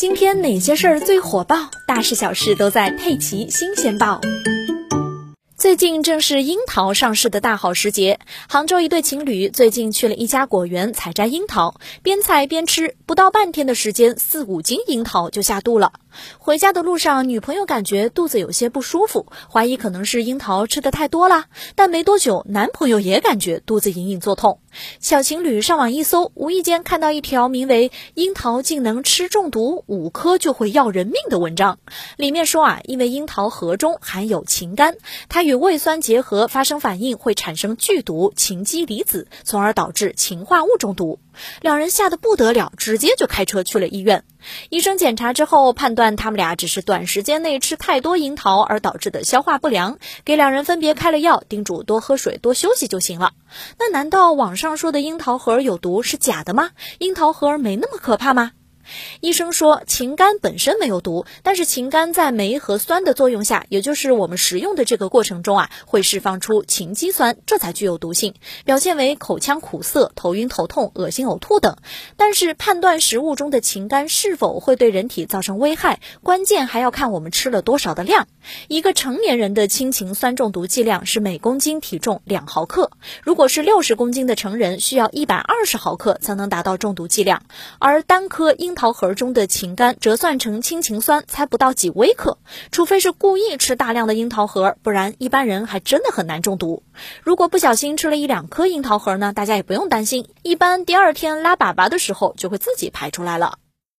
[0.00, 1.68] 今天哪些事儿最火爆？
[1.86, 4.18] 大事小事都在《佩奇新鲜报》。
[5.58, 8.18] 最近正是樱桃上市的大好时节，
[8.48, 15.92] 杭州一对情侣最近去了一家果园采摘樱桃，边采边吃，不到半天的时间，四五斤樱桃就下肚了。
[16.38, 21.46] 回家的路上，女朋友感觉肚子有些不舒服，怀疑可能是樱桃吃的太多了。
[21.74, 24.60] 但没多久，男朋友也感觉肚子隐隐作痛。
[25.00, 31.78] 小情侣上网一搜，无意间看到一条名为“樱桃竟能吃中毒，五颗就会要人命”的文章。
[32.16, 34.96] 里面说啊，因为樱桃核中含有氰苷，
[35.28, 41.18] 它与胃酸结合发生反应，会产生剧毒氰基离子，从而导致氰化物中毒。
[41.60, 44.24] 两人吓得不得了，直接就开车去了医院。
[44.70, 53.32] 医生检查之后，判断他们俩只是短时间内吃太多樱桃而导致的消化不良，给两人分别开了药，叮嘱多喝水、多休息就行了。
[53.78, 56.70] 那难道网上说的樱桃核有毒是假的吗？
[56.98, 58.52] 樱桃核没那么可怕吗？
[59.20, 71.76] 医生说，氰苷本身没有毒，但是氰苷在酶和酸的作用下，也就是我们食用的这个过程中啊，会释放出氰基酸，这才具有毒性，表现为口腔苦涩、头晕头痛、恶心呕吐等。
[72.16, 78.26] 但是判断食物中的氰苷是否会对人体造成危害，关键还要看我们吃了多少的量。
[78.68, 82.90] 一个成年人的氢氰酸中毒剂量是每公斤体重两毫克，
[83.22, 87.42] 如果是六十公斤的成人，需要一百二十毫克才能达到中毒剂量，
[87.78, 92.38] 而单颗樱桃桃核中的氰苷折算成氢氰酸才不到几微克，
[92.72, 96.82] 除非是故意吃大量的樱桃核，不然一般人还真的很难中毒。
[97.22, 103.58] 如果不小心吃了一两颗樱桃核呢，大家也不用担心，一般第二天拉粑粑的时候就会自己排出来了。